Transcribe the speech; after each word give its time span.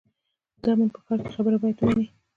د 0.61 0.65
امن 0.71 0.87
په 0.93 0.99
ښار 1.05 1.19
کې 1.23 1.31
خبره 1.35 1.57
باید 1.61 1.77
ومنې. 1.79 2.05